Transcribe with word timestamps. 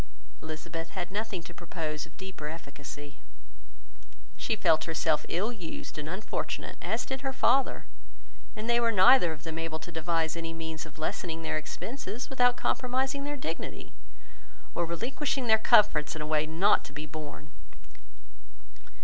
Elizabeth 0.41 0.89
had 0.97 1.11
nothing 1.11 1.43
to 1.43 1.53
propose 1.53 2.07
of 2.07 2.17
deeper 2.17 2.47
efficacy. 2.47 3.17
She 4.35 4.55
felt 4.55 4.85
herself 4.85 5.27
ill 5.29 5.51
used 5.53 5.95
and 5.99 6.09
unfortunate, 6.09 6.75
as 6.81 7.05
did 7.05 7.21
her 7.21 7.31
father; 7.31 7.85
and 8.55 8.67
they 8.67 8.79
were 8.79 8.91
neither 8.91 9.31
of 9.31 9.43
them 9.43 9.59
able 9.59 9.77
to 9.77 9.91
devise 9.91 10.35
any 10.35 10.53
means 10.53 10.87
of 10.87 10.97
lessening 10.97 11.43
their 11.43 11.55
expenses 11.59 12.31
without 12.31 12.57
compromising 12.57 13.25
their 13.25 13.37
dignity, 13.37 13.93
or 14.73 14.87
relinquishing 14.87 15.45
their 15.45 15.59
comforts 15.59 16.15
in 16.15 16.21
a 16.23 16.25
way 16.25 16.47
not 16.47 16.83
to 16.85 16.93
be 16.93 17.05
borne. 17.05 17.51